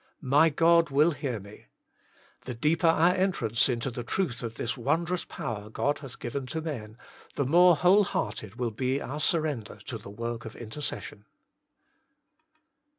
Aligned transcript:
My 0.23 0.49
God 0.49 0.89
will 0.89 1.11
hear 1.11 1.39
me: 1.39 1.67
The 2.45 2.55
deeper 2.55 2.87
our 2.87 3.13
entrance 3.13 3.69
into 3.69 3.91
the 3.91 4.03
truth 4.03 4.41
of 4.41 4.55
this 4.55 4.75
wondrous 4.75 5.25
power 5.25 5.69
God 5.69 5.99
hath 5.99 6.17
given 6.17 6.47
to 6.47 6.59
men, 6.59 6.97
the 7.35 7.45
more 7.45 7.75
whole 7.75 8.05
hearted 8.05 8.55
will 8.55 8.71
be 8.71 8.99
our 8.99 9.19
surrender 9.19 9.75
to 9.85 9.99
the 9.99 10.09
work 10.09 10.43
of 10.43 10.55
intercession. 10.55 11.25